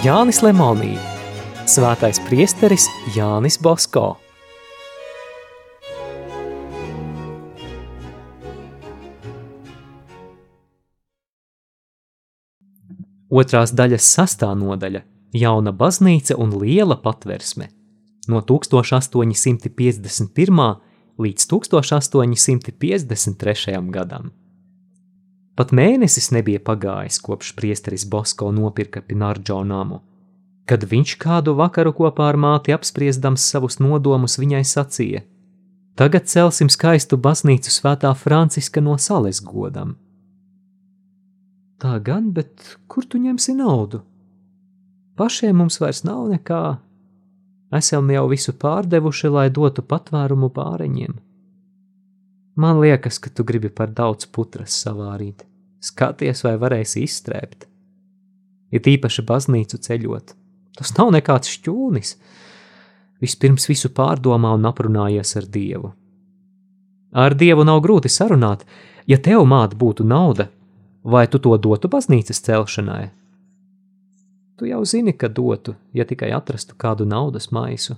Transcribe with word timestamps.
Jānis 0.00 0.38
Lemonī, 0.40 0.94
Svētais 1.68 2.16
priesteris 2.24 2.86
Jānis 3.12 3.60
Bosko. 3.60 4.16
Otrās 13.28 13.76
daļas 13.76 14.08
sastā 14.16 14.48
nodaļa– 14.56 15.04
jauna 15.44 15.76
baznīca 15.76 16.32
un 16.40 16.56
liela 16.56 16.96
patversme 16.96 17.68
no 18.24 18.40
1851. 18.40 20.80
līdz 21.20 21.44
1853. 21.52 23.84
gadam. 23.92 24.32
Pat 25.58 25.72
mēnesis 25.76 26.30
nebija 26.34 26.60
pagājis, 26.64 27.18
kopš 27.22 27.54
priesteris 27.58 28.06
Bosko 28.08 28.50
nopirka 28.54 29.02
Pinardžo 29.02 29.60
namu, 29.66 30.00
kad 30.70 30.84
viņš 30.86 31.16
kādu 31.20 31.56
vakaru 31.58 31.92
kopā 31.96 32.28
ar 32.30 32.38
māti 32.38 32.74
apspriestams 32.74 33.44
savus 33.52 33.80
nodomus 33.82 34.38
viņai 34.38 34.62
sacīja: 34.64 35.24
Tagad 35.98 36.30
celsim 36.30 36.70
skaistu 36.70 37.18
baznīcu 37.18 37.72
svētā 37.74 38.14
Franciska 38.16 38.80
no 38.80 38.96
sales 38.98 39.42
godam. 39.44 39.96
Tā 41.80 41.96
gan, 42.04 42.30
bet 42.36 42.76
kur 42.88 43.04
tu 43.08 43.18
ņemsi 43.18 43.56
naudu? 43.56 44.02
Pašiem 45.16 45.56
mums 45.56 45.80
vairs 45.80 46.04
nav 46.04 46.26
nekā. 46.28 46.78
Esam 47.76 48.08
jau 48.10 48.26
visu 48.28 48.52
pārdevuši, 48.52 49.28
lai 49.32 49.48
dotu 49.50 49.82
patvērumu 49.82 50.48
pāreņiem. 50.54 51.18
Man 52.60 52.80
liekas, 52.82 53.16
ka 53.18 53.30
tu 53.32 53.44
gribi 53.48 53.70
par 53.72 53.88
daudz 53.96 54.26
putras 54.28 54.74
savārīt. 54.84 55.46
Skaties, 55.80 56.42
vai 56.44 56.58
varēsi 56.60 57.06
izstrēpt. 57.06 57.64
Ir 58.76 58.88
īpaši 58.92 59.24
baznīcu 59.24 59.80
ceļot. 59.80 60.34
Tas 60.76 60.92
nav 60.98 61.14
nekāds 61.14 61.48
šķūnis. 61.54 62.10
Vispirms 63.24 63.64
visu 63.70 63.88
pārdomā 63.96 64.52
un 64.58 64.68
aprunājies 64.68 65.32
ar 65.40 65.48
Dievu. 65.56 65.94
Ar 67.16 67.34
Dievu 67.34 67.64
nav 67.64 67.80
grūti 67.84 68.12
sarunāt, 68.12 68.66
ja 69.08 69.16
tev 69.18 69.46
māte 69.48 69.78
būtu 69.80 70.04
nauda, 70.04 70.50
vai 71.02 71.24
tu 71.32 71.40
to 71.42 71.56
dotu 71.56 71.88
baznīcas 71.88 72.44
celšanai? 72.44 73.08
Tu 74.60 74.68
jau 74.68 74.84
zini, 74.84 75.16
ka 75.16 75.32
dotu, 75.32 75.74
ja 75.96 76.04
tikai 76.04 76.28
atrastu 76.36 76.76
kādu 76.76 77.08
naudas 77.08 77.48
maisu. 77.56 77.96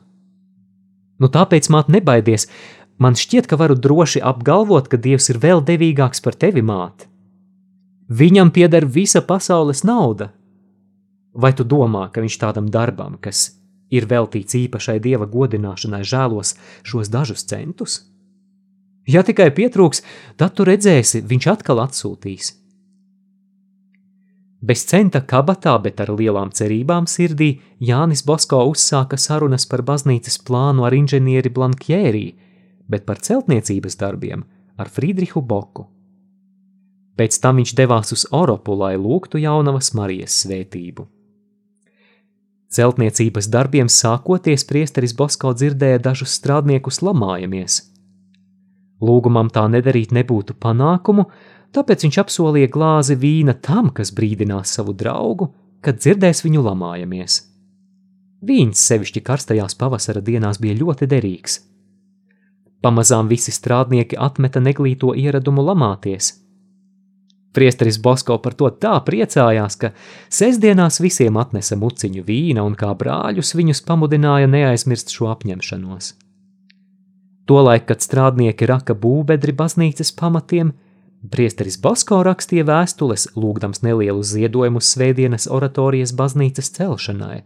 Nu 1.18 1.28
tāpēc, 1.30 1.68
māt, 1.70 1.90
nebaidies, 1.90 2.48
man 2.98 3.16
šķiet, 3.18 3.48
ka 3.48 3.56
varu 3.60 3.76
droši 3.78 4.22
apgalvot, 4.24 4.88
ka 4.88 5.00
Dievs 5.00 5.30
ir 5.32 5.40
vēl 5.42 5.64
devīgāks 5.64 6.22
par 6.24 6.36
tevi, 6.36 6.62
māt. 6.62 7.08
Viņam 8.12 8.50
pieder 8.52 8.84
visa 8.84 9.22
pasaules 9.24 9.84
nauda. 9.84 10.32
Vai 11.32 11.52
tu 11.56 11.64
domā, 11.64 12.10
ka 12.12 12.20
viņš 12.20 12.38
tādam 12.40 12.68
darbam, 12.68 13.16
kas 13.16 13.54
ir 13.92 14.04
veltīts 14.08 14.56
īpašai 14.58 14.98
dieva 15.00 15.28
godināšanai, 15.28 16.02
žēlos 16.04 16.56
šos 16.84 17.08
dažus 17.12 17.46
centus? 17.48 18.02
Ja 19.08 19.24
tikai 19.26 19.48
pietrūks, 19.50 20.02
tad 20.36 20.54
tu 20.58 20.66
redzēsi, 20.68 21.22
viņš 21.26 21.48
atkal 21.56 21.80
atsūtīs. 21.82 22.52
Bez 24.62 24.84
centa 24.86 25.24
kabatā, 25.26 25.74
bet 25.82 25.98
ar 26.04 26.12
lielām 26.14 26.52
cerībām 26.54 27.08
sirdī, 27.10 27.56
Jānis 27.82 28.22
Bosko 28.22 28.60
uzsāka 28.70 29.18
sarunas 29.18 29.66
par 29.66 29.82
baznīcas 29.82 30.38
plānu 30.46 30.86
ar 30.86 30.94
inženieri 30.94 31.50
Blankjērī, 31.50 32.26
bet 32.92 33.06
par 33.08 33.20
celtniecības 33.24 33.96
darbiem 34.00 34.44
ar 34.76 34.90
Friedrihu 34.92 35.40
Boku. 35.40 35.88
Pēc 37.16 37.38
tam 37.42 37.58
viņš 37.60 37.74
devās 37.76 38.12
uz 38.14 38.24
Oropu, 38.32 38.76
lai 38.76 38.94
lūgtu 38.96 39.40
jaunavas 39.40 39.92
Marijas 39.96 40.36
svētību. 40.44 41.06
Celtniecības 42.72 43.50
darbiem 43.52 43.88
sākoties, 43.92 44.64
priesteris 44.64 45.12
Bosko 45.12 45.52
dzirdēja 45.52 46.00
dažus 46.06 46.32
strādniekus 46.38 47.02
lamājamies. 47.04 47.82
Lūgumam 49.02 49.50
tā 49.52 49.66
nedarīt 49.68 50.14
nebūtu 50.16 50.56
panākumu, 50.56 51.26
tāpēc 51.76 52.06
viņš 52.06 52.18
apsolīja 52.22 52.70
glāzi 52.72 53.18
vīna 53.18 53.58
tam, 53.60 53.90
kas 53.92 54.14
brīdinās 54.16 54.72
savu 54.78 54.94
draugu, 54.96 55.50
kad 55.84 56.00
dzirdēs 56.00 56.44
viņu 56.46 56.64
lamājamies. 56.64 57.42
Vīns 58.42 58.80
sevišķi 58.88 59.20
karstajās 59.26 59.76
pavasara 59.78 60.22
dienās 60.24 60.58
bija 60.62 60.78
ļoti 60.80 61.06
derīgs. 61.10 61.60
Pamazām 62.82 63.28
visi 63.30 63.54
strādnieki 63.54 64.18
atmeta 64.18 64.60
neglīto 64.60 65.14
ieradumu 65.14 65.62
lamāties. 65.62 66.32
Priesteris 67.52 67.98
Bosko 68.00 68.38
par 68.42 68.56
to 68.56 68.70
tā 68.80 68.94
priecājās, 69.06 69.76
ka 69.76 69.92
sestdienās 70.32 70.98
visiem 71.04 71.36
atnesa 71.36 71.76
muciņu 71.76 72.24
vīna 72.24 72.64
un 72.64 72.74
kā 72.78 72.90
brāļus 72.96 73.52
viņus 73.58 73.84
pamudināja 73.88 74.48
neaizmirst 74.48 75.12
šo 75.12 75.28
apņemšanos. 75.34 76.14
Tolaik, 77.46 77.84
kad 77.90 78.00
strādnieki 78.00 78.66
raka 78.70 78.96
būbedri 78.96 79.52
baznīcas 79.52 80.14
pamatiem, 80.16 80.72
Priesteris 81.30 81.76
Basko 81.78 82.18
rakstīja 82.26 82.64
vēstules, 82.66 83.28
lūgdams 83.38 83.84
nelielu 83.86 84.24
ziedojumu 84.26 84.80
Svētdienas 84.82 85.46
oratorijas 85.46 86.10
baznīcas 86.18 86.72
celšanai. 86.74 87.44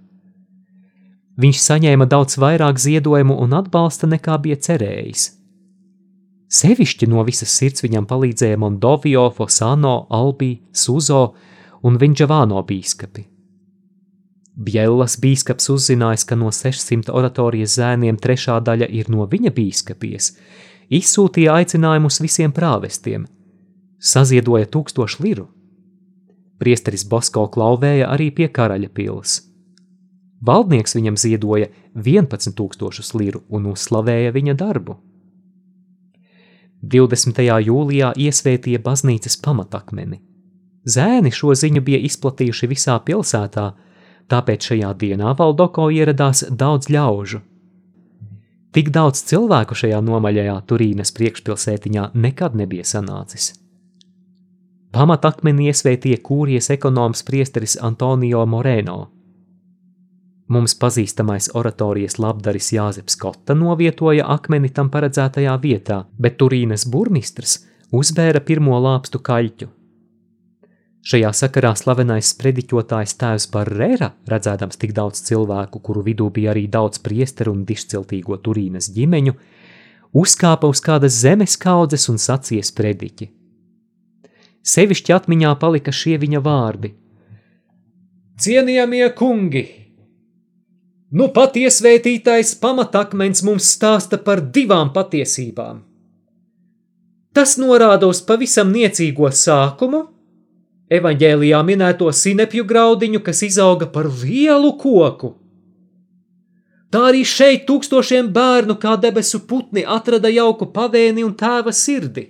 Viņš 1.36 1.60
saņēma 1.60 2.06
daudz 2.08 2.38
vairāk 2.40 2.80
ziedojumu 2.80 3.36
un 3.44 3.52
atbalsta 3.58 4.08
nekā 4.08 4.38
bija 4.40 4.56
cerējis. 4.56 5.28
Sevišķi 6.56 7.08
no 7.12 7.24
visas 7.26 7.52
sirds 7.52 7.84
viņam 7.84 8.06
palīdzēja 8.08 8.56
Mondovio, 8.62 9.26
Fosano, 9.36 10.06
Albi, 10.10 10.52
Suzo 10.72 11.22
un 11.84 11.98
Vinģavāno 12.00 12.62
bīskapi. 12.64 13.26
Bjellas 14.56 15.18
bīskaps 15.20 15.68
uzzinājis, 15.74 16.24
ka 16.24 16.38
no 16.40 16.48
600 16.54 17.12
oratorijas 17.12 17.76
zēniem 17.76 18.16
trešā 18.16 18.56
daļa 18.64 18.88
ir 18.88 19.10
no 19.12 19.26
viņa 19.28 19.52
bīskapies, 19.52 20.30
izsūtīja 20.88 21.58
aicinājumus 21.60 22.22
visiem 22.24 22.54
prāvestiem– 22.56 23.26
saziedoja 23.98 24.68
tūkstošu 24.70 25.22
liru. 25.24 25.48
Priesteris 26.60 27.04
Bosko 27.04 27.46
klauvēja 27.52 28.08
arī 28.12 28.30
pie 28.32 28.48
karaļa 28.48 28.88
pils. 28.94 29.40
Valdnieks 30.44 30.94
viņam 30.96 31.16
ziedoja 31.16 31.70
11,000 31.94 33.16
liru 33.18 33.42
un 33.48 33.70
uzslavēja 33.72 34.34
viņa 34.36 34.54
darbu. 34.54 34.98
20. 36.82 37.40
jūlijā 37.66 38.12
iesvētīja 38.20 38.82
baznīcas 38.84 39.40
pamatakmeni. 39.42 40.20
Zēni 40.86 41.32
šo 41.34 41.54
ziņu 41.56 41.82
bija 41.82 41.98
izplatījuši 42.06 42.68
visā 42.70 42.94
pilsētā, 43.02 43.72
tāpēc 44.30 44.70
šajā 44.70 44.92
dienā 45.00 45.32
Valdoko 45.38 45.88
ieradās 45.90 46.44
daudz 46.50 46.90
ļaužu. 46.92 47.40
Tik 48.76 48.90
daudz 48.92 49.22
cilvēku 49.24 49.74
šajā 49.74 50.02
nomaļajā 50.04 50.56
Turīnas 50.68 51.14
priekšpilsētiņā 51.16 52.10
nekad 52.14 52.58
nebija 52.60 52.84
sanācis. 52.84 53.54
Pamatakmeni 54.92 55.70
iesvētīja 55.70 56.20
kūrijas 56.24 56.70
ekonoms 56.74 57.24
priesteris 57.24 57.78
Antonio 57.82 58.44
Moreno. 58.46 59.15
Mums 60.46 60.76
pazīstamais 60.78 61.48
oratorijas 61.58 62.20
labdaris 62.22 62.68
Jāzeps 62.70 63.16
Kotta 63.18 63.54
novietoja 63.58 64.28
akmeni 64.30 64.68
tam 64.70 64.92
paredzētajā 64.94 65.56
vietā, 65.62 66.04
bet 66.22 66.36
Turīnas 66.38 66.84
burmistrs 66.86 67.64
uzbēra 67.90 68.38
pirmo 68.46 68.78
lāpstu 68.78 69.18
kaļķu. 69.26 69.66
Šajā 71.06 71.30
sakarā 71.38 71.72
slavenais 71.78 72.30
sprediķotājs 72.32 73.14
tēvs 73.18 73.46
Barrera, 73.50 74.12
redzēdams 74.26 74.78
tik 74.82 74.94
daudz 74.94 75.20
cilvēku, 75.26 75.78
kuru 75.82 76.02
vidū 76.06 76.26
bija 76.34 76.50
arī 76.50 76.64
daudz 76.70 76.98
priesteru 77.02 77.52
un 77.54 77.64
dišciltīgo 77.66 78.38
Turīnas 78.42 78.88
ģimeņu, 78.94 79.34
uzkāpa 80.18 80.70
uz 80.70 80.82
kādas 80.82 81.18
zemes 81.22 81.54
kaudzes 81.62 82.06
un 82.10 82.18
sacīja 82.22 82.66
sprediķi. 82.66 83.28
Sevišķi 84.66 85.14
atmiņā 85.14 85.54
palika 85.62 85.94
šie 85.94 86.16
viņa 86.22 86.42
vārdi: 86.42 86.92
Cienījamie 88.42 89.10
kungi! 89.14 89.85
Nu 91.16 91.30
pat 91.32 91.54
iesvētītais 91.56 92.56
pamatakmens 92.60 93.40
mums 93.46 93.70
stāsta 93.72 94.18
par 94.20 94.42
divām 94.52 94.90
patiesībām. 94.92 95.80
Tas 97.36 97.56
norāda 97.60 98.08
uz 98.10 98.20
pavisam 98.26 98.68
niecīgo 98.74 99.30
sākumu, 99.32 100.02
evaņģēlijā 100.92 101.62
minēto 101.70 102.10
sinepju 102.20 102.68
graudiņu, 102.68 103.22
kas 103.24 103.42
izauga 103.48 103.88
par 103.96 104.10
lielu 104.12 104.74
koku. 104.82 105.32
Tā 106.92 107.02
arī 107.10 107.24
šeit 107.28 107.64
tūkstošiem 107.68 108.28
bērnu 108.36 108.76
kā 108.80 108.94
debesu 109.00 109.42
putni 109.48 109.84
atrada 109.98 110.30
jauku 110.32 110.68
pavēni 110.76 111.24
un 111.26 111.34
tēva 111.36 111.72
sirdi. 111.74 112.28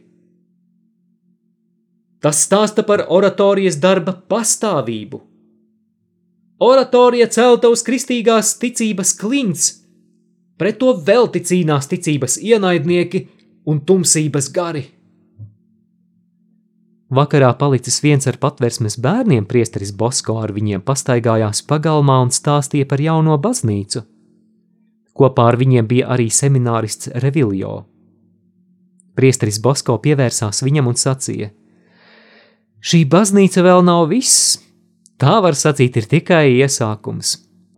Tas 2.22 2.46
stāsta 2.46 2.86
par 2.86 3.04
oratorijas 3.18 3.76
darba 3.82 4.14
pastāvību. 4.30 5.25
Oratorija 6.56 7.26
celta 7.28 7.68
uz 7.68 7.82
kristīgās 7.84 8.54
ticības 8.56 9.12
klints, 9.20 9.66
pret 10.56 10.78
to 10.80 10.94
velti 11.04 11.42
cīnās 11.44 11.88
ticības 11.90 12.38
ienaidnieki 12.40 13.26
un 13.68 13.82
tumsības 13.84 14.48
gari. 14.54 14.86
Vakarā 17.12 17.52
palicis 17.60 18.00
viens 18.02 18.26
ar 18.26 18.38
patversmes 18.40 18.96
bērniem, 18.98 19.44
priesteris 19.46 19.92
Bosko 19.92 20.40
ar 20.42 20.50
viņiem 20.56 20.80
pastaigājās 20.82 21.60
pagalmā 21.68 22.16
un 22.24 22.32
stāstīja 22.34 22.88
par 22.88 23.04
jauno 23.04 23.36
baznīcu. 23.38 24.02
Kopā 25.16 25.50
ar 25.52 25.60
viņiem 25.60 25.86
bija 25.86 26.08
arī 26.16 26.26
seminārists 26.32 27.12
Reviljo. 27.22 27.84
Priesteris 29.16 29.60
Bosko 29.62 30.00
pievērsās 30.02 30.64
viņam 30.64 30.88
un 30.90 30.98
sacīja: 30.98 31.52
Šī 32.80 33.04
baznīca 33.08 33.62
vēl 33.62 33.84
nav 33.86 34.08
viss, 34.10 34.56
tā 35.20 35.38
var 35.44 35.56
sacīt, 35.58 35.96
ir 36.00 36.08
tikai 36.10 36.44
iesākums. 36.56 37.36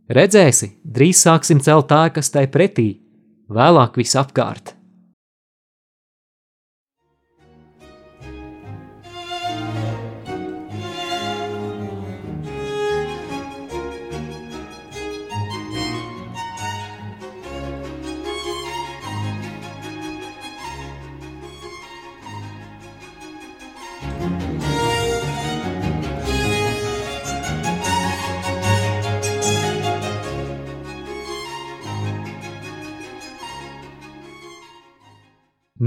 Redzēsi, 0.08 0.73
drīz 0.85 1.20
sāksim 1.26 1.61
celt 1.61 1.90
tā, 1.90 2.06
kas 2.14 2.32
tai 2.32 2.46
pretī, 2.49 2.88
vēlāk 3.52 3.99
viss 4.00 4.17
apkārt. 4.17 4.77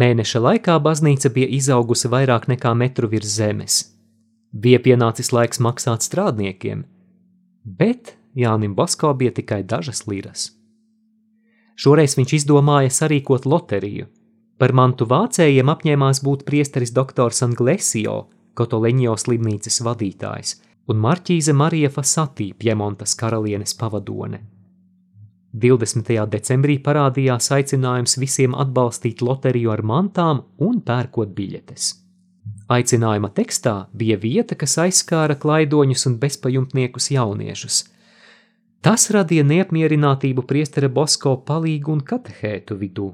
Mēneša 0.02 0.40
laikā 0.42 0.78
baznīca 0.82 1.30
bija 1.36 1.50
izaugusi 1.58 2.10
vairāk 2.10 2.48
nekā 2.50 2.72
metru 2.78 3.10
virs 3.12 3.36
zemes. 3.38 3.82
Bija 4.52 4.80
pienācis 4.84 5.30
laiks 5.36 5.62
maksāt 5.62 6.08
strādniekiem, 6.08 6.86
bet 7.64 8.16
Jānim 8.36 8.74
Basko 8.76 9.12
bija 9.20 9.36
tikai 9.36 9.62
dažas 9.68 10.06
liras. 10.08 10.50
Šoreiz 11.76 12.16
viņš 12.18 12.34
izdomāja 12.40 12.92
sarīkot 12.94 13.46
loteriju. 13.46 14.08
Par 14.62 14.74
mantu 14.78 15.08
vācējiem 15.10 15.70
apņēmās 15.74 16.22
būt 16.26 16.46
priesteris 16.50 16.94
doktors 16.94 17.42
Anglesio, 17.46 18.28
Kotoleņo 18.58 19.16
slimnīcas 19.18 19.80
vadītājs, 19.86 20.56
un 20.92 21.00
marķīze 21.02 21.56
Marija 21.56 21.90
Fasatī, 21.94 22.52
Piemontas 22.58 23.16
karalienes 23.18 23.74
pavadone. 23.80 24.42
20. 25.52 26.08
decembrī 26.32 26.78
parādījās 26.80 27.50
aicinājums 27.52 28.16
visiem 28.22 28.54
atbalstīt 28.56 29.20
loteriju 29.22 29.74
ar 29.74 29.82
mantām 29.84 30.46
un 30.64 30.80
pērkot 30.80 31.34
biļetes. 31.36 31.90
Aicinājuma 32.72 33.28
tekstā 33.36 33.74
bija 33.92 34.16
vieta, 34.18 34.56
kas 34.56 34.78
aizskāra 34.80 35.36
klaidoņus 35.36 36.08
un 36.08 36.16
bezpajumtniekus 36.22 37.10
jauniešus. 37.12 37.82
Tas 38.82 39.10
radīja 39.12 39.44
neapmierinātību 39.44 40.46
priestera 40.48 40.88
Bosko 40.90 41.36
palīgu 41.46 41.92
un 41.98 42.00
katehētu 42.02 42.78
vidū. 42.80 43.10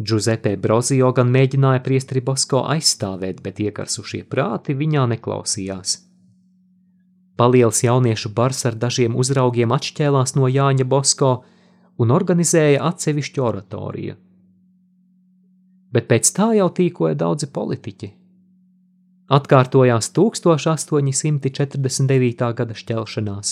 Giuseppe 0.00 0.56
Brozio 0.56 1.12
gan 1.12 1.28
mēģināja 1.30 1.84
priesteri 1.84 2.24
Bosko 2.24 2.64
aizstāvēt, 2.72 3.44
bet 3.44 3.60
iekarsušie 3.60 4.24
prāti 4.32 4.74
viņā 4.74 5.04
neklausījās. 5.12 5.98
Paliels 7.36 7.84
jauniešu 7.84 8.28
bars 8.36 8.66
ar 8.68 8.74
dažiem 8.76 9.16
uzraugiem 9.16 9.72
atšķēlās 9.72 10.34
no 10.36 10.48
Jāņa 10.48 10.84
Bosko 10.84 11.44
un 11.98 12.10
organizēja 12.10 12.82
atsevišķu 12.90 13.42
oratoriju. 13.42 14.14
Bet 15.92 16.08
pēc 16.08 16.32
tā 16.36 16.54
jau 16.56 16.68
tīkoja 16.72 17.14
daudzi 17.24 17.46
politiķi. 17.52 18.12
Atkārtojās 19.32 20.12
1849. 20.12 22.54
gada 22.58 22.74
šķelšanās. 22.76 23.48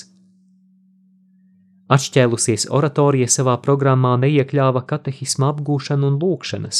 Atšķēlusies 1.91 2.69
oratorija 2.71 3.29
savā 3.33 3.57
programmā 3.65 4.13
neiekļāva 4.23 4.83
katehisma 4.87 5.49
apgūšanu 5.51 6.05
un 6.13 6.19
lūkšanas. 6.23 6.79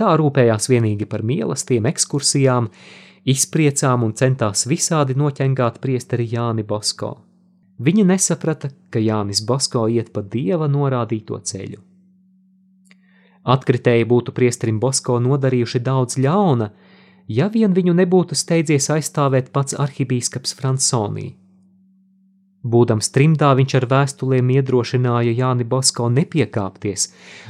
Tā 0.00 0.16
rūpējās 0.18 0.64
vienīgi 0.72 1.06
par 1.06 1.22
mīlestiem, 1.26 1.86
ekskursijām, 1.90 2.70
izpriecām 3.24 4.04
un 4.04 4.14
centās 4.14 4.66
visādi 4.66 5.16
noķengāt 5.16 5.80
priesteri 5.80 6.28
Jāni 6.30 6.64
Bosko. 6.64 7.16
Viņa 7.80 8.04
nesaprata, 8.04 8.68
ka 8.92 9.00
Jānis 9.00 9.40
Bosko 9.46 9.86
iet 9.88 10.12
pa 10.12 10.20
dieva 10.20 10.68
norādīto 10.68 11.38
ceļu. 11.40 11.80
Atkritēji 13.48 14.04
būtu 14.04 14.34
priesterim 14.36 14.80
Bosko 14.80 15.16
nodarījuši 15.24 15.80
daudz 15.80 16.18
ļauna, 16.20 16.68
ja 17.28 17.48
vien 17.48 17.72
viņu 17.72 17.94
nebūtu 17.96 18.36
steidzies 18.36 18.90
aizstāvēt 18.92 19.48
pats 19.52 19.78
arhibīskaps 19.80 20.52
Fransonī. 20.58 21.39
Būdams 22.60 23.08
trimdā, 23.08 23.54
viņš 23.56 23.74
ar 23.78 23.84
vēstulēm 23.88 24.50
iedrošināja 24.52 25.32
Jāni 25.32 25.64
Bosko 25.64 26.10
nepiekāpties, 26.12 27.06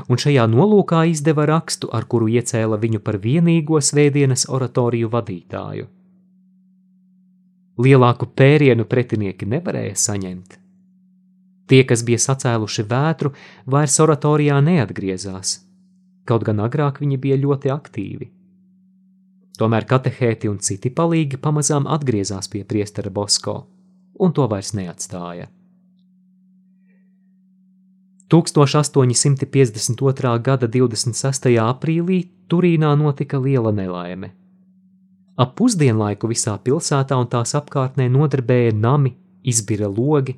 un 0.06 0.20
šajā 0.22 0.44
nolūkā 0.46 1.02
izdeva 1.10 1.48
rakstu, 1.50 1.88
ar 1.90 2.06
kuru 2.06 2.28
iecēla 2.30 2.78
viņu 2.78 3.00
par 3.02 3.18
vienīgo 3.18 3.80
svētdienas 3.82 4.46
oratoriju 4.46 5.10
vadītāju. 5.10 5.88
Lielāku 7.80 8.28
pērienu 8.38 8.86
pretinieki 8.86 9.48
nevarēja 9.50 9.96
saņemt. 9.98 10.58
Tie, 11.66 11.82
kas 11.86 12.04
bija 12.06 12.18
sacēluši 12.18 12.86
vētru, 12.86 13.32
vairs 13.66 13.98
oratorijā 14.04 14.60
neatgriezās, 14.62 15.56
kaut 16.26 16.46
gan 16.46 16.62
agrāk 16.62 17.02
viņi 17.02 17.18
bija 17.18 17.40
ļoti 17.40 17.74
aktīvi. 17.74 18.30
Tomēr 19.58 19.90
katehēti 19.90 20.48
un 20.48 20.62
citi 20.62 20.90
palīgi 20.94 21.42
pamazām 21.42 21.90
atgriezās 21.90 22.46
pie 22.48 22.62
priestera 22.64 23.10
Bosko 23.10 23.58
un 24.20 24.34
to 24.36 24.44
vairs 24.50 24.74
neatstāja. 24.76 25.48
1852. 28.30 30.38
gada 30.38 30.68
26. 30.70 31.48
aprīlī 31.58 32.28
Turīnā 32.50 32.92
notika 32.98 33.38
liela 33.38 33.72
nelaime. 33.74 34.30
Ap 35.40 35.54
pusdienlaiku 35.58 36.28
visā 36.30 36.54
pilsētā 36.62 37.16
un 37.18 37.26
tās 37.30 37.54
apkārtnē 37.58 38.08
nodarbēja 38.12 38.72
nami, 38.76 39.14
izbira 39.42 39.88
logi, 39.88 40.36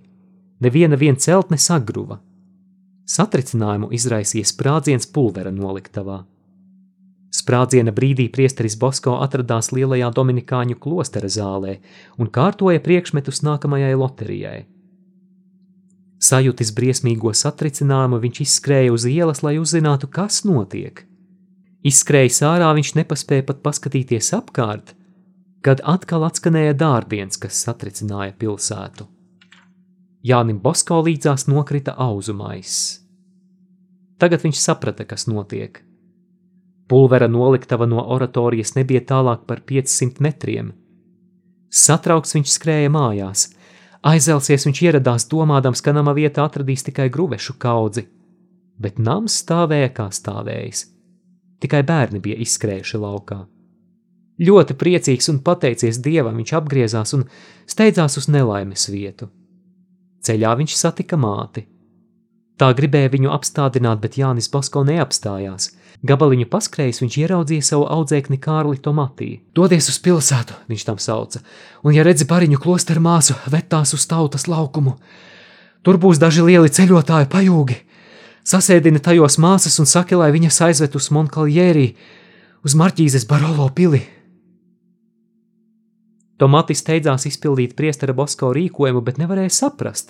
neviena 0.61 0.96
vien 0.96 1.17
celtne 1.17 1.58
sagruva. 1.58 2.20
Satricinājumu 3.08 3.90
izraisīja 3.92 4.47
sprādziens 4.47 5.09
pulvera 5.12 5.50
noliktavā. 5.52 6.23
Sprādziena 7.33 7.95
brīdī 7.97 8.27
priesteris 8.29 8.75
Bosko 8.77 9.15
atradās 9.25 9.71
lielajā 9.73 10.11
Dominikāņu 10.12 10.77
klostera 10.77 11.31
zālē 11.33 11.79
un 12.21 12.29
kārtoja 12.29 12.81
priekšmetus 12.85 13.41
nākamajai 13.47 13.95
loterijai. 13.97 14.59
Sajūtis 16.23 16.71
briesmīgo 16.77 17.33
satricinājumu, 17.35 18.19
viņš 18.23 18.41
izskrēja 18.45 18.93
uz 18.93 19.07
ielas, 19.09 19.41
lai 19.43 19.57
uzzinātu, 19.59 20.11
kas 20.12 20.43
notiek. 20.45 21.07
Izskrējis 21.89 22.43
ārā, 22.47 22.69
viņš 22.77 22.93
nepaspēja 23.01 23.47
pat 23.49 23.62
paskatīties 23.65 24.29
apkārt, 24.37 24.93
kad 25.65 25.81
atkal 25.89 26.29
atskanēja 26.29 26.77
dārdiens, 26.79 27.41
kas 27.41 27.59
satricināja 27.65 28.37
pilsētu. 28.39 29.09
Jānim 30.23 30.61
Bosko 30.62 31.01
līdzās 31.09 31.49
nokrita 31.49 31.97
auzumais. 31.99 33.01
Tagad 34.23 34.45
viņš 34.45 34.61
saprata, 34.62 35.09
kas 35.09 35.27
notiek– 35.33 35.81
Pulvera 36.89 37.29
noliktava 37.29 37.87
no 37.87 38.03
oratorijas 38.15 38.75
nebija 38.77 39.05
tālāk 39.09 39.47
par 39.47 39.62
500 39.69 40.23
metriem. 40.25 40.73
Satraukts 41.73 42.35
viņš 42.37 42.53
skrēja 42.53 42.91
mājās. 42.93 43.47
Aizelsies 44.03 44.67
viņš 44.67 44.83
ieradās 44.83 45.29
domādams, 45.31 45.81
ka 45.81 45.95
nama 45.95 46.12
vietā 46.12 46.45
atradīs 46.45 46.83
tikai 46.85 47.07
gruvešu 47.12 47.55
kaudzi, 47.62 48.05
bet 48.83 48.99
nams 48.99 49.39
stāvēja 49.45 49.93
kā 49.95 50.09
stāvējis. 50.12 50.85
Tikai 51.62 51.85
bērni 51.87 52.21
bija 52.21 52.41
izskrējuši 52.43 52.99
laukā. 52.99 53.39
Ļoti 54.43 54.75
priecīgs 54.75 55.29
un 55.31 55.39
pateicies 55.47 56.01
Dievam, 56.03 56.41
viņš 56.41 56.55
apgriezās 56.59 57.15
un 57.15 57.29
steidzās 57.71 58.19
uz 58.19 58.27
nelaimes 58.33 58.89
vietu. 58.91 59.29
Ceļā 60.27 60.57
viņš 60.59 60.75
satika 60.79 61.19
māti. 61.21 61.65
Tā 62.61 62.73
gribēja 62.76 63.12
viņu 63.12 63.30
apstādināt, 63.32 64.02
bet 64.02 64.18
Jānis 64.21 64.50
Basko 64.52 64.85
neapstājās– 64.88 65.71
Gabaliņu 66.02 66.49
paskrējis, 66.50 66.99
viņš 66.99 67.16
ieraudzīja 67.21 67.62
savu 67.62 67.85
audzēkni 67.94 68.40
Kārli 68.42 68.80
Tomatī. 68.82 69.28
Dodies 69.54 69.87
uz 69.92 70.00
pilsētu, 70.02 70.56
viņš 70.66 70.85
tam 70.88 70.99
sauca, 70.99 71.38
un, 71.87 71.94
ja 71.94 72.02
redzi 72.02 72.26
bariņu 72.26 72.59
klosteru 72.62 73.04
māsu, 73.04 73.37
vetās 73.47 73.94
uz 73.94 74.09
tautas 74.11 74.49
laukumu. 74.50 74.97
Tur 75.87 76.00
būs 76.02 76.18
daži 76.18 76.42
lieli 76.42 76.73
ceļotāji 76.75 77.30
pajūgi. 77.30 77.78
Sasēdini 78.42 78.99
tajos 78.99 79.38
māsas 79.38 79.78
un 79.78 79.87
saki, 79.87 80.18
lai 80.18 80.32
viņas 80.35 80.59
aizved 80.66 80.99
uz 80.99 81.06
Monkaljērī, 81.14 81.87
uz 82.66 82.75
Marķīzes 82.78 83.28
Barolo 83.30 83.68
pili. 83.71 84.02
Tomatis 86.42 86.80
steidzās 86.82 87.22
izpildīt 87.28 87.76
priestera 87.78 88.11
Bosko 88.18 88.49
rīkojumu, 88.56 89.00
bet 89.06 89.20
nevarēja 89.20 89.52
saprast, 89.54 90.08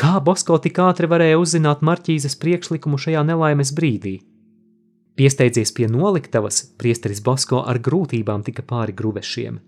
kā 0.00 0.14
Bosko 0.24 0.56
tik 0.64 0.78
ātri 0.80 1.10
varēja 1.12 1.36
uzzināt 1.36 1.82
Marķīzes 1.84 2.38
priekšlikumu 2.40 2.96
šajā 3.02 3.20
nelaimes 3.28 3.74
brīdī. 3.76 4.14
Piesteidzies 5.20 5.74
pie 5.76 5.90
noliktavas, 5.92 6.62
priesteris 6.80 7.20
Bosko 7.26 7.60
ar 7.68 7.82
grūtībām 7.84 8.46
tika 8.46 8.64
pāri 8.64 8.96
gruvešiem. 8.96 9.60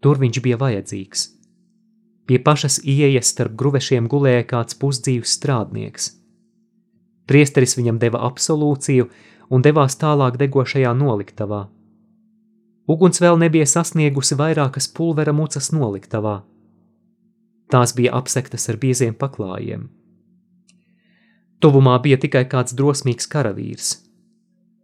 Tur 0.00 0.22
viņš 0.22 0.40
bija 0.46 0.58
vajadzīgs. 0.64 1.26
Pie 2.24 2.40
pašas 2.40 2.80
ieejas 2.80 3.34
starp 3.34 3.52
gruvešiem 3.60 4.08
gulēja 4.08 4.48
kāds 4.54 4.80
pusdzīvs 4.80 5.36
strādnieks. 5.36 6.08
Priesteris 7.28 7.76
viņam 7.76 8.00
deva 8.00 8.24
absolūciju 8.32 9.12
un 9.52 9.60
devās 9.60 10.00
tālāk 10.00 10.40
degošajā 10.40 10.96
noliktavā. 10.96 11.66
Uguns 12.90 13.20
vēl 13.22 13.38
nebija 13.38 13.66
sasniegusi 13.68 14.34
vairākas 14.38 14.88
pulvera 14.90 15.32
mucas 15.32 15.70
noliktavā. 15.70 16.40
Tās 17.70 17.94
bija 17.96 18.16
apsektas 18.18 18.66
ar 18.68 18.78
bieziem 18.82 19.14
paklājiem. 19.14 19.86
Tuvumā 21.62 21.94
bija 22.02 22.18
tikai 22.18 22.42
kāds 22.50 22.74
drosmīgs 22.74 23.28
karavīrs. 23.30 23.92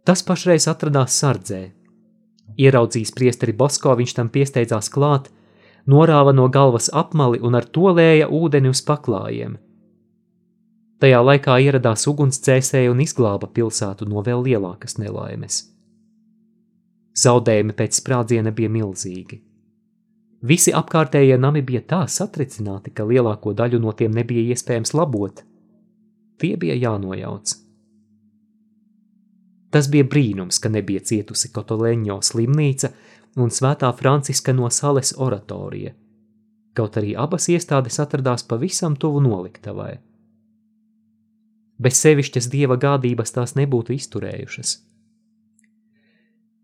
Tas 0.07 0.23
pašreiz 0.23 0.69
atradās 0.71 1.17
sardzē. 1.19 1.59
Ieraudzījis 2.59 3.11
priesteri 3.15 3.53
Bosko, 3.53 3.91
viņš 3.99 4.13
tam 4.15 4.29
piesteidzās 4.31 4.87
klāt, 4.89 5.27
norāva 5.85 6.31
no 6.33 6.47
galvas 6.47 6.87
apmali 6.93 7.41
un 7.43 7.59
ar 7.59 7.67
to 7.67 7.91
lēja 7.93 8.29
ūdeni 8.31 8.71
uz 8.71 8.81
paklājiem. 8.87 9.57
Tajā 10.99 11.19
laikā 11.23 11.59
ieradās 11.63 12.07
ugunsdzēsēji 12.11 12.91
un 12.91 13.03
izglāba 13.03 13.47
pilsētu 13.47 14.07
no 14.07 14.23
vēl 14.23 14.41
lielākas 14.47 14.97
nelaimes. 14.99 15.61
Zaudējumi 17.17 17.75
pēc 17.75 18.01
sprādziena 18.01 18.51
bija 18.55 18.69
milzīgi. 18.69 19.39
Visi 20.41 20.71
apkārtējie 20.71 21.35
nami 21.37 21.61
bija 21.65 21.81
tā 21.83 22.03
satricināti, 22.07 22.93
ka 22.95 23.03
lielāko 23.03 23.53
daļu 23.53 23.79
no 23.83 23.91
tiem 23.91 24.13
nebija 24.15 24.53
iespējams 24.53 24.93
labot. 24.95 25.43
Tie 26.39 26.55
bija 26.55 26.77
jānojauc. 26.79 27.55
Tas 29.69 29.89
bija 29.91 30.07
brīnums, 30.07 30.57
ka 30.61 30.69
nebija 30.71 31.03
cietusi 31.05 31.51
Kotoleņo 31.53 32.21
slimnīca 32.25 32.89
un 33.37 33.51
svētā 33.53 33.91
Franciska 33.97 34.55
no 34.55 34.69
Sales 34.73 35.11
oratorija, 35.17 35.91
kaut 36.73 36.97
arī 36.97 37.13
abas 37.17 37.49
iestādes 37.51 37.99
atradās 38.01 38.45
pavisam 38.47 38.95
tuvu 38.95 39.21
noliktavai. 39.27 39.97
Bez 41.79 41.99
sevišķas 42.03 42.49
dieva 42.51 42.79
gādības 42.79 43.35
tās 43.35 43.55
nebūtu 43.59 43.93
izturējušas. 43.95 44.73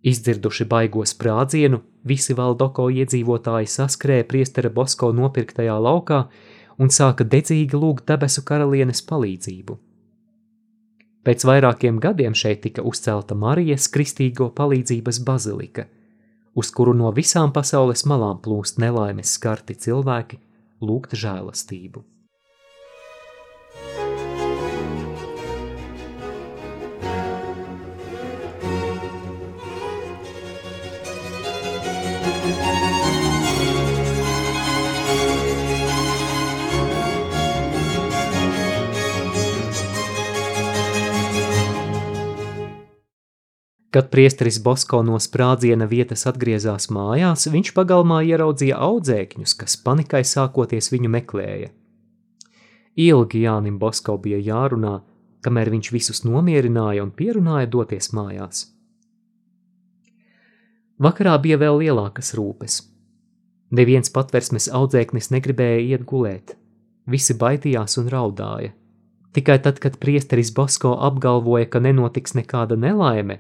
Izdzirduši 0.06 0.68
baigo 0.70 1.02
sprādzienu, 1.10 1.80
visi 2.06 2.36
Valdoko 2.38 2.92
iedzīvotāji 2.94 3.72
saskrēja 3.74 4.28
priestera 4.30 4.70
Bosko 4.70 5.10
nopirktajā 5.18 5.80
laukā 5.82 6.20
un 6.78 6.94
sāka 6.94 7.26
dedzīgi 7.26 7.80
lūgt 7.80 8.06
debesu 8.12 8.44
karalienes 8.46 9.02
palīdzību. 9.10 9.80
Pēc 11.26 11.46
vairākiem 11.50 11.98
gadiem 11.98 12.36
šeit 12.38 12.62
tika 12.68 12.84
uzcelta 12.86 13.34
Marijas 13.34 13.88
kristīgo 13.90 14.52
palīdzības 14.54 15.24
bazilika, 15.26 15.88
uz 16.54 16.70
kuru 16.70 16.94
no 16.94 17.10
visām 17.16 17.50
pasaules 17.56 18.06
malām 18.06 18.44
plūst 18.46 18.78
nelaimes 18.84 19.34
skarti 19.40 19.74
cilvēki 19.74 20.38
lūgt 20.86 21.18
žēlastību. 21.18 22.06
Kad 43.96 44.10
priesteris 44.12 44.58
Bosko 44.60 44.98
no 45.08 45.16
sprādziena 45.24 45.86
vietas 45.88 46.26
atgriezās 46.28 46.90
mājās, 46.92 47.46
viņš 47.48 47.70
pagalmā 47.78 48.18
ieraudzīja 48.28 48.76
audzēkņus, 48.76 49.54
kas 49.56 49.78
panikai 49.80 50.20
sākoties 50.28 50.92
viņu 50.92 51.12
meklēja. 51.14 51.70
Ilgi 53.00 53.46
Jānim 53.46 53.78
Bosko 53.80 54.18
bija 54.20 54.42
jārunā, 54.50 54.98
kamēr 55.48 55.72
viņš 55.72 55.92
visus 55.96 56.22
nomierināja 56.28 57.06
un 57.08 57.14
pierunāja 57.16 57.72
doties 57.72 58.12
mājās. 58.12 58.66
Vakarā 61.00 61.40
bija 61.48 61.62
vēl 61.64 61.80
lielākas 61.86 62.36
rūpes. 62.36 62.82
Neviens 63.72 64.12
patversmes 64.12 64.68
audzēknis 64.76 65.32
negribēja 65.32 65.82
iet 65.88 66.04
gulēt, 66.04 66.58
visi 67.08 67.40
baidījās 67.40 67.96
un 68.04 68.12
raudāja. 68.12 68.76
Tikai 69.32 69.62
tad, 69.64 69.80
kad 69.80 69.96
priesteris 70.04 70.52
Bosko 70.52 70.98
apgalvoja, 71.00 71.72
ka 71.72 71.80
nenotiks 71.80 72.36
nekāda 72.36 72.76
nelaime, 72.76 73.40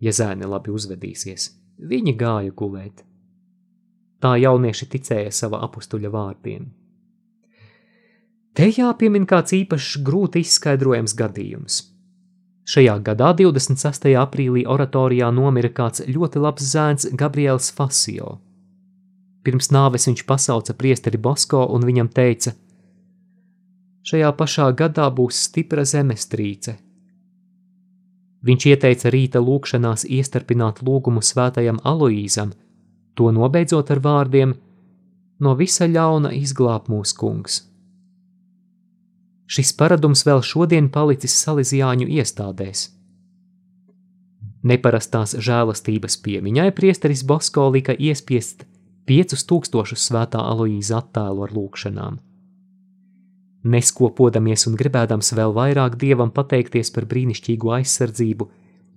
ja 0.00 0.12
zēni 0.12 0.48
labi 0.48 0.72
uzvedīsies. 0.74 1.50
Viņi 1.78 2.14
gāja 2.18 2.54
gulēt. 2.54 3.02
Tā 4.22 4.36
jaunieši 4.40 4.88
ticēja 4.94 5.32
sava 5.34 5.60
apstuļa 5.66 6.10
vārdiem. 6.10 6.70
Te 8.54 8.68
jāpiemin 8.70 9.26
kāds 9.26 9.52
īpašs 9.56 9.98
grūti 10.06 10.44
izskaidrojams 10.44 11.16
gadījums. 11.18 11.80
Šajā 12.64 12.94
gadā, 13.04 13.34
26. 13.36 14.06
aprīlī, 14.16 14.62
oratorijā 14.70 15.28
nomira 15.34 15.68
kāds 15.68 16.04
ļoti 16.06 16.40
labs 16.40 16.70
zēns 16.70 17.08
Gabriels 17.12 17.68
Fasio. 17.76 18.38
Pirms 19.44 19.68
nāves 19.74 20.08
viņš 20.08 20.22
pasauca 20.24 20.72
priesteri 20.78 21.20
Bosko 21.20 21.66
un 21.74 21.84
viņam 21.84 22.08
teica: 22.08 22.54
Šajā 24.08 24.30
pašā 24.38 24.70
gadā 24.78 25.10
būs 25.12 25.42
stipra 25.48 25.84
zemestrīce, 25.84 26.78
Viņš 28.44 28.66
ieteica 28.68 29.10
rīta 29.12 29.40
lūkšanās 29.40 30.04
iestarpināt 30.04 30.82
lūgumu 30.84 31.22
svētajam 31.24 31.78
Aloīzam, 31.84 32.52
to 33.16 33.30
nobeidzot 33.32 33.92
ar 33.94 34.02
vārdiem: 34.04 34.56
No 35.40 35.54
visa 35.56 35.88
ļauna 35.88 36.34
izglāb 36.36 36.90
mūs 36.92 37.14
kungs. 37.16 37.62
Šis 39.48 39.72
paradums 39.76 40.24
vēl 40.26 40.42
šodien 40.44 40.90
palicis 40.92 41.36
Salīzijāņu 41.44 42.08
iestādēs. 42.18 42.88
Neparastās 44.64 45.34
žēlastības 45.44 46.16
piemiņai 46.24 46.70
priesteris 46.76 47.24
Bosko 47.28 47.66
lika 47.72 47.92
iespiest 47.92 48.64
5000 49.08 50.00
svētā 50.00 50.40
Aloīza 50.40 51.02
attēlu 51.02 51.44
ar 51.44 51.52
lūkšanām. 51.52 52.16
Neskopodamies 53.64 54.66
un 54.68 54.76
gribēdams 54.76 55.32
vēl 55.38 55.54
vairāk 55.56 55.96
dievam 55.96 56.28
pateikties 56.36 56.90
par 56.92 57.06
brīnišķīgo 57.08 57.70
aizsardzību, 57.78 58.46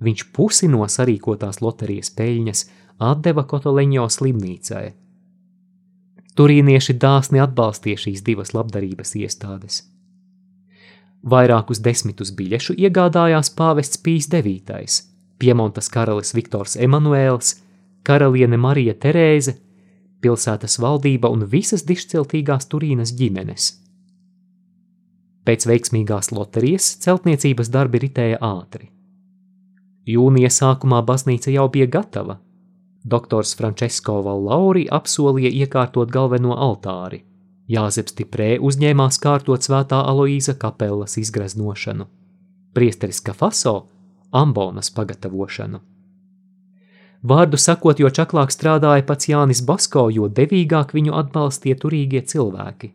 viņš 0.03 0.23
pusi 0.35 0.67
no 0.67 0.83
sarīkotās 0.91 1.61
loterijas 1.63 2.11
peļņas 2.17 2.63
atdeva 3.09 3.45
Kotoleņo 3.47 4.07
slimnīcai. 4.11 4.89
Turīnieši 6.37 6.97
dāsni 6.99 7.39
atbalstīja 7.41 8.03
šīs 8.03 8.25
divas 8.27 8.51
labdarības 8.53 9.15
iestādes. 9.21 9.79
Vairākus 11.23 11.79
desmitus 11.81 12.35
biļešu 12.35 12.75
iegādājās 12.75 13.49
pāvests 13.55 14.03
Pīs 14.03 14.27
IX, 14.27 14.99
Piemontas 15.39 15.87
karalis 15.89 16.35
Viktors 16.35 16.75
Emanuēls, 16.75 17.55
karaliene 18.03 18.59
Marija 18.59 18.93
Terēze, 18.93 19.55
pilsētas 20.21 20.77
valdība 20.83 21.31
un 21.31 21.47
visas 21.47 21.87
dišciltīgās 21.87 22.67
Turīnas 22.67 23.15
ģimenes– 23.15 23.73
Pēc 25.47 25.63
veiksmīgās 25.69 26.33
loterijas 26.35 26.89
celtniecības 27.05 27.69
darbi 27.71 28.01
ritēja 28.03 28.41
ātri. 28.43 28.89
Jūnija 30.07 30.51
sākumā 30.51 30.99
baznīca 31.07 31.51
jau 31.53 31.69
bija 31.71 31.87
gatava. 31.87 32.37
Doktors 33.07 33.53
Francesco 33.55 34.17
Vallauri 34.23 34.83
apsolīja 34.91 35.53
iekārtot 35.63 36.11
galveno 36.11 36.55
altāri. 36.55 37.21
Jāzeps 37.71 38.15
Tiprē 38.15 38.57
uzņēmās 38.63 39.19
kārtot 39.23 39.63
svētā 39.63 39.99
Aloīza 40.11 40.55
kapelas 40.59 41.17
izgreznošanu, 41.19 42.07
priesteris 42.75 43.19
Kafaso 43.23 43.75
ambonas 44.31 44.91
pagatavošanu. 44.91 45.79
Vārdu 47.27 47.57
sakot, 47.59 47.99
jo 47.99 48.11
čaklāk 48.13 48.51
strādāja 48.53 49.03
pats 49.07 49.27
Jānis 49.27 49.63
Basko, 49.65 50.09
jo 50.13 50.27
devīgāk 50.27 50.93
viņu 50.95 51.15
atbalstīja 51.17 51.79
turīgie 51.81 52.21
cilvēki. 52.21 52.93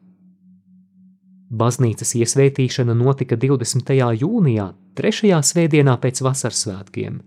Baznīcas 1.52 2.14
iesvētīšana 2.16 2.94
notika 2.96 3.36
20. 3.36 3.90
jūnijā, 4.22 4.70
trešajā 4.96 5.40
svētdienā 5.44 5.98
pēc 6.00 6.22
vasaras 6.24 6.62
svētkiem. 6.64 7.18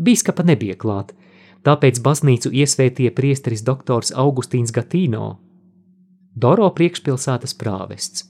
Bīskapa 0.00 0.46
nebija 0.48 0.78
klāt, 0.80 1.12
tāpēc 1.60 2.00
baznīcu 2.00 2.54
iesvētīja 2.62 3.12
priesteris 3.12 3.64
doktors 3.68 4.14
Augustīns 4.16 4.72
Gatīno, 4.72 5.36
Doro 6.32 6.70
priekšpilsētas 6.72 7.52
prāvests. 7.60 8.24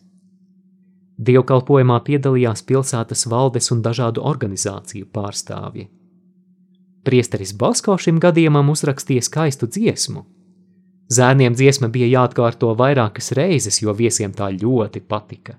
Dievkalpojumā 1.23 2.01
piedalījās 2.03 2.67
pilsētas 2.67 3.29
valdes 3.31 3.71
un 3.71 3.85
dažādu 3.87 4.25
organizāciju 4.27 5.07
pārstāvji. 5.15 5.87
Priesteris 7.07 7.55
Basko 7.55 7.95
šim 8.03 8.19
gadījumam 8.19 8.75
uzrakstīja 8.75 9.31
skaistu 9.31 9.71
dziesmu– 9.71 10.27
Zēniem 11.13 11.57
dziesma 11.59 11.91
bija 11.93 12.09
jāatkārto 12.09 12.71
vairākas 12.79 13.33
reizes, 13.37 13.81
jo 13.83 13.93
viesiem 13.97 14.33
tā 14.37 14.49
ļoti 14.55 15.03
patika. 15.09 15.59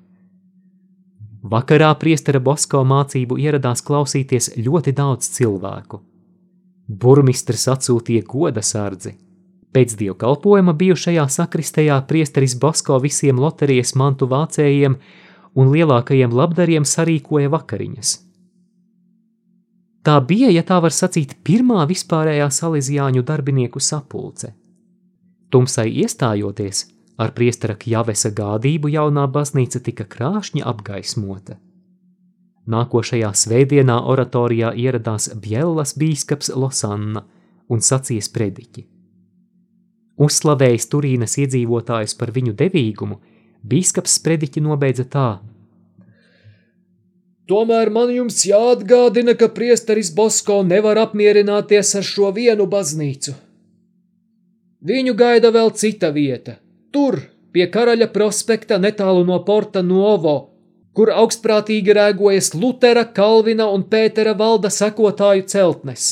Vakarā 1.43 1.89
priestera 2.00 2.39
Bosko 2.39 2.86
mācību 2.88 3.38
ieradās 3.43 3.83
klausīties 3.83 4.53
ļoti 4.63 4.93
daudz 4.95 5.27
cilvēku. 5.36 6.00
Burmistrs 6.88 7.67
atsūtīja 7.74 8.24
goda 8.27 8.63
sardzi. 8.63 9.17
Pēc 9.74 9.95
dievkalpojuma 10.00 10.74
bijušajā 10.79 11.25
sakristējā 11.36 12.00
priesteris 12.07 12.55
Bosko 12.62 13.00
visiem 13.03 13.39
loterijas 13.43 13.95
mantu 14.00 14.29
vācējiem 14.31 14.98
un 15.60 15.72
lielākajiem 15.74 16.33
labdariem 16.33 16.86
sarīkoja 16.88 17.51
vakariņas. 17.53 18.15
Tā 20.03 20.17
bija, 20.27 20.50
ja 20.51 20.63
tā 20.67 20.79
var 20.83 20.91
sacīt, 20.91 21.38
pirmā 21.48 21.83
vispārējā 21.89 22.50
salīdzjāņu 22.51 23.24
darbinieku 23.24 23.79
sapulce. 23.79 24.51
Tumsai 25.53 25.86
iestājoties, 26.01 26.88
Ar 27.17 27.33
priestera 27.38 27.75
Kjavesa 27.77 28.31
gādību 28.33 28.89
jaunā 28.89 29.27
baznīca 29.29 29.81
tika 29.86 30.05
krāšņi 30.10 30.63
apgaismota. 30.65 31.60
Nākošajā 32.74 33.29
svētdienā 33.38 34.00
oratorijā 34.10 34.72
ieradās 34.79 35.29
Bjellas 35.43 35.93
bīskaps 36.00 36.50
Losanna 36.55 37.25
un 37.69 37.83
sacīja 37.86 38.24
sprediķi. 38.25 38.88
Uzslavējis 40.24 40.89
Turīnas 40.89 41.38
iedzīvotājus 41.43 42.17
par 42.17 42.31
viņu 42.33 42.55
devīgumu, 42.57 43.19
bīskaps 43.62 44.17
sprediķi 44.17 44.63
nobeidza 44.63 45.05
tā: 45.05 45.29
Tomēr 47.50 47.91
man 47.93 48.10
jums 48.15 48.45
jāatgādina, 48.48 49.36
ka 49.38 49.51
priesteris 49.53 50.13
Bosko 50.15 50.62
nevar 50.63 51.01
apmierināties 51.03 51.93
ar 52.00 52.05
šo 52.07 52.31
vienu 52.31 52.65
baznīcu. 52.65 53.36
Viņu 54.84 55.13
gaida 55.16 55.50
vēl 55.56 55.72
cita 55.80 56.10
vieta, 56.12 56.58
Tur, 56.94 57.16
pie 57.50 57.66
karaļa 57.74 58.12
prospekta 58.13 58.78
netālu 58.78 59.24
no 59.25 59.40
Porta 59.48 59.82
Novo, 59.82 60.36
kur 60.94 61.10
augstprātīgi 61.10 61.96
rēgojas 61.98 62.52
Lutera, 62.54 63.06
Kalvina 63.18 63.66
un 63.74 63.88
Pētera 63.90 64.36
valda 64.38 64.70
sekotāju 64.70 65.48
celtnes. 65.50 66.12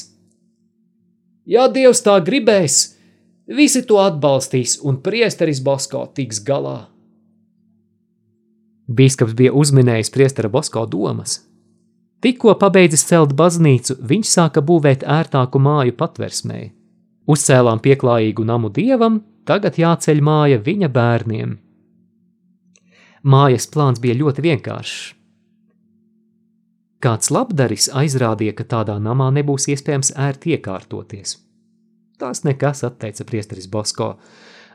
Ja 1.46 1.68
Dievs 1.70 2.01
tā 2.01 2.18
gribēs, 2.25 2.80
visi 3.46 3.84
to 3.86 4.01
atbalstīs 4.01 4.80
un 4.82 4.98
priesteris 5.06 5.62
Bosko 5.62 6.08
tiks 6.18 6.42
galā. 6.50 6.88
Bīskaps 8.90 9.38
bija 9.38 9.54
uzminējis 9.54 10.10
priestera 10.12 10.50
Bosko 10.50 10.88
domas. 10.90 11.44
Tikko 12.22 12.58
pabeidzis 12.58 13.06
celt 13.06 13.38
baznīcu, 13.38 14.01
viņš 14.01 14.34
sāka 14.34 14.66
būvēt 14.66 15.06
ērtāku 15.06 15.62
māju 15.62 15.94
patversmēji. 15.98 16.72
Uzcēlām 17.32 17.80
pieklājīgu 17.84 18.44
namu 18.48 18.72
dievam, 18.74 19.22
tagad 19.48 19.78
jāceļ 19.80 20.22
māja 20.26 20.60
viņa 20.66 20.90
bērniem. 20.92 21.58
Mājas 23.22 23.68
plāns 23.70 24.02
bija 24.02 24.18
ļoti 24.18 24.44
vienkāršs. 24.48 25.02
Kāds 27.02 27.32
labdaris 27.34 27.88
aizrādīja, 27.98 28.54
ka 28.58 28.66
tādā 28.76 28.98
namā 29.02 29.32
nebūs 29.34 29.68
iespējams 29.74 30.14
ērti 30.22 30.56
iekārtoties. 30.58 31.38
Tas 32.22 32.44
nekas, 32.46 32.84
atteica 32.86 33.26
priesteris 33.26 33.66
Bosko. 33.70 34.12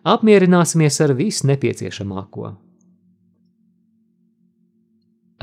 Apmierināsimies 0.06 0.98
ar 1.04 1.14
visu 1.18 1.46
nepieciešamāko. 1.50 2.56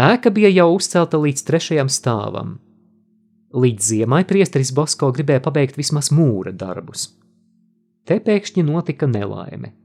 Ēka 0.03 0.31
bija 0.35 0.51
jau 0.51 0.73
uzcelta 0.75 1.19
līdz 1.21 1.45
trešajam 1.47 1.91
stāvam. 1.91 2.57
Līdz 3.53 3.85
ziemai 3.85 4.23
priesteris 4.25 4.71
Bosko 4.73 5.11
gribēja 5.13 5.43
pabeigt 5.45 5.75
vismaz 5.77 6.07
mūra 6.09 6.49
darbus. 6.57 7.11
Te 8.01 8.15
pēkšņi 8.17 8.63
notika 8.65 9.05
nelaime. 9.05 9.75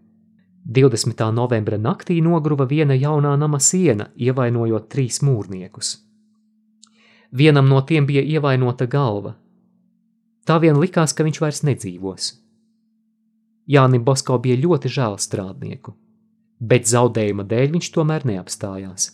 20. 0.65 1.21
novembra 1.37 1.77
naktī 1.77 2.17
nogruva 2.25 2.65
viena 2.65 2.97
jaunā 2.97 3.35
nama 3.37 3.61
siena, 3.61 4.07
ievainojot 4.17 4.89
trīs 4.89 5.21
mūrniekus. 5.21 5.99
Vienam 7.29 7.69
no 7.69 7.83
tiem 7.85 8.09
bija 8.09 8.25
ievainota 8.25 8.89
galva. 8.89 9.35
Tā 10.49 10.57
vien 10.65 10.81
likās, 10.81 11.13
ka 11.13 11.29
viņš 11.29 11.43
vairs 11.45 11.61
nedzīvos. 11.69 12.33
Jānim 13.69 14.01
Bosko 14.01 14.41
bija 14.41 14.57
ļoti 14.65 14.89
žēl 14.97 15.21
strādnieku, 15.21 15.93
bet 16.57 16.89
zaudējuma 16.89 17.45
dēļ 17.45 17.77
viņš 17.77 17.93
tomēr 17.93 18.25
neapstājās. 18.33 19.11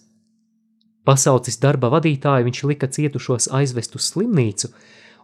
Pasaucis 1.05 1.61
darba 1.61 1.91
vadītāju 1.93 2.47
viņš 2.49 2.63
lika 2.71 2.89
cietušos 2.89 3.51
aizvest 3.53 3.99
uz 3.99 4.09
slimnīcu, 4.13 4.71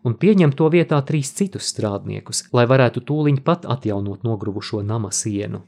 un 0.05 0.17
pieņem 0.21 0.53
to 0.57 0.69
vietā 0.73 1.01
trīs 1.09 1.33
citus 1.37 1.73
strādniekus, 1.73 2.45
lai 2.53 2.67
varētu 2.69 3.05
tūliņ 3.09 3.41
pat 3.47 3.65
atjaunot 3.77 4.27
nogruvušo 4.29 4.85
nama 4.85 5.13
sienu. 5.13 5.65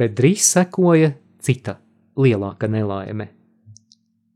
Bet 0.00 0.16
drīz 0.16 0.46
sekoja 0.54 1.12
cita, 1.44 1.76
lielāka 2.16 2.68
nelaime. 2.68 3.28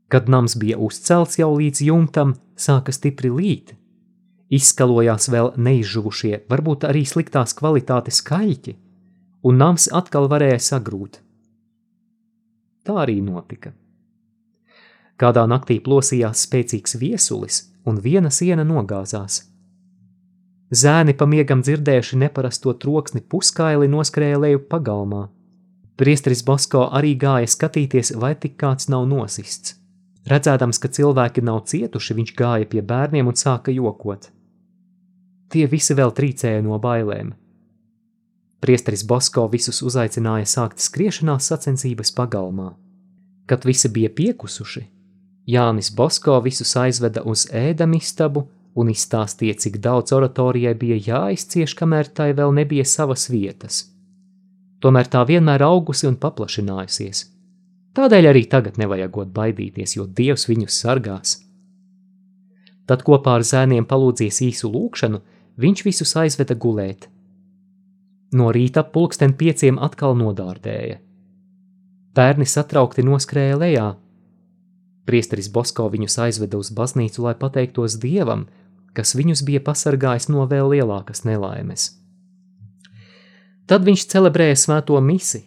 Kad 0.07 0.29
nams 0.29 0.53
bija 0.61 0.77
uzcelts 0.77 1.39
jau 1.39 1.49
līdz 1.57 1.81
jumtam, 1.87 2.35
sāka 2.55 2.93
stipri 2.93 3.31
līt. 3.33 3.73
Izskalojās 4.53 5.25
vēl 5.33 5.55
neizžuvušie, 5.57 6.43
varbūt 6.51 6.85
arī 6.85 7.01
sliktās 7.09 7.57
kvalitātes 7.57 8.21
kaļķi, 8.27 8.75
un 9.49 9.57
nams 9.57 9.89
atkal 9.89 10.29
varēja 10.29 10.61
sagrūt. 10.67 11.17
Tā 12.85 12.99
arī 13.01 13.17
notika. 13.25 13.73
Kādā 15.17 15.47
naktī 15.49 15.79
plosījās 15.81 16.45
spēcīgs 16.45 16.99
viesulis, 17.01 17.61
un 17.89 17.97
viena 18.03 18.29
siena 18.29 18.65
nogāzās. 18.67 19.41
Zēni 20.75 21.13
pa 21.17 21.25
miegam 21.29 21.61
dzirdējuši 21.65 22.19
neparasto 22.21 22.73
troksni 22.81 23.21
puskaili 23.21 23.89
noskrēja 23.89 24.41
leju 24.41 24.61
pagalmā. 24.69 25.27
Priesteris 25.95 26.41
Bosko 26.43 26.89
arī 26.91 27.13
gāja 27.15 27.47
skatīties, 27.47 28.17
vai 28.19 28.33
tik 28.35 28.57
kāds 28.59 28.89
nav 28.91 29.05
nosists. 29.07 29.77
Redzēdams, 30.27 30.79
ka 30.81 30.89
cilvēki 30.91 31.43
nav 31.45 31.61
cietuši, 31.69 32.17
viņš 32.17 32.33
gāja 32.35 32.67
pie 32.67 32.81
bērniem 32.83 33.29
un 33.31 33.37
sāka 33.39 33.71
jokot. 33.71 34.27
Tie 35.53 35.63
visi 35.71 35.95
vēl 35.95 36.11
trīcēja 36.17 36.65
no 36.65 36.81
bailēm. 36.83 37.31
Priesteris 38.59 39.05
Bosko 39.07 39.45
visus 39.53 39.79
uzaicināja 39.85 40.49
sākt 40.49 40.83
skriešanās 40.83 41.47
sacensības 41.53 42.11
pagalmā. 42.17 42.73
Kad 43.47 43.63
visi 43.63 43.87
bija 43.93 44.09
piekusuši, 44.09 44.87
Jānis 45.47 45.93
Bosko 45.95 46.41
visus 46.43 46.73
aizveda 46.81 47.21
uz 47.23 47.45
ēdamistabu 47.53 48.47
un 48.75 48.91
izstāstīja, 48.91 49.61
cik 49.61 49.79
daudz 49.79 50.11
oratorijai 50.17 50.73
bija 50.75 50.97
jāizcieš, 51.07 51.77
kamēr 51.77 52.09
tai 52.09 52.33
vēl 52.35 52.51
nebija 52.63 52.83
savas 52.83 53.29
vietas– 53.31 53.83
tomēr 54.85 55.09
tā 55.09 55.23
vienmēr 55.25 55.65
augusi 55.65 56.05
un 56.09 56.19
paplašinājusies. 56.21 57.23
Tādēļ 57.95 58.29
arī 58.29 58.43
tagad 58.51 58.77
nevajagot 58.77 59.31
baidīties, 59.33 59.95
jo 59.97 60.05
Dievs 60.05 60.45
viņus 60.49 60.77
sargās. 60.83 61.39
Tad 62.85 63.01
kopā 63.07 63.39
ar 63.39 63.45
zēniem 63.47 63.87
palūdzies 63.89 64.43
īsu 64.45 64.69
lūkšanu, 64.69 65.21
viņš 65.57 65.83
visus 65.87 66.11
aizveda 66.21 66.57
gulēt. 66.59 67.07
No 68.35 68.51
rīta 68.53 68.83
pulksten 68.83 69.33
pieciem 69.39 69.79
atkal 69.81 70.13
nodārdēja. 70.19 70.99
Bērni 72.15 72.45
satraukti 72.47 73.03
noskrēja 73.07 73.57
lejā. 73.59 73.87
Priesteris 75.07 75.49
Bosko 75.51 75.87
viņus 75.93 76.19
aizveda 76.27 76.59
uz 76.59 76.71
baznīcu, 76.75 77.25
lai 77.25 77.35
pateiktos 77.39 77.97
Dievam, 78.01 78.45
kas 78.93 79.15
viņus 79.17 79.43
bija 79.47 79.63
pasargājis 79.63 80.29
no 80.29 80.45
vēl 80.49 80.75
lielākas 80.75 81.25
nelaimes. 81.27 81.93
Tad 83.65 83.85
viņš 83.85 84.07
celebrēja 84.11 84.57
svēto 84.61 84.99
misi. 85.01 85.41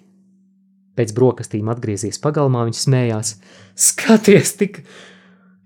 Pēc 0.98 1.12
brokastīm 1.14 1.68
atgriezies 1.70 2.18
pagalmā, 2.18 2.64
viņš 2.66 2.80
smējās: 2.86 3.34
Skaties, 3.78 4.54
tik 4.58 4.80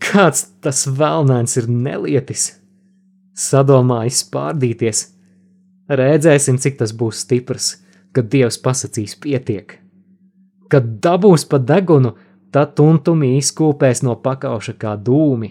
kāds 0.02 0.50
tas 0.60 0.84
vēlnēns 0.88 1.56
ir 1.62 1.70
nelietis! 1.72 2.50
Sadomājis 3.32 4.26
pārdīties. 4.28 5.06
Redzēsim, 5.88 6.58
cik 6.60 6.76
tas 6.82 6.92
būs 6.92 7.22
stiprs, 7.24 7.70
kad 8.12 8.28
Dievs 8.28 8.60
pasakīs 8.60 9.16
pietiek. 9.16 9.78
Kad 10.68 10.98
dabūs 11.04 11.46
pa 11.48 11.56
degunu, 11.56 12.12
tad 12.52 12.76
tuntumi 12.76 13.38
izkūpēs 13.38 14.04
no 14.04 14.18
pakauša 14.20 14.76
kā 14.76 14.92
dūmi. 15.00 15.50